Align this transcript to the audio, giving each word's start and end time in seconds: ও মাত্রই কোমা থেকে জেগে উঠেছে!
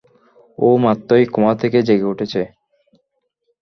ও 0.57 0.69
মাত্রই 0.77 1.25
কোমা 1.25 1.53
থেকে 1.55 1.79
জেগে 1.87 2.11
উঠেছে! 2.13 2.41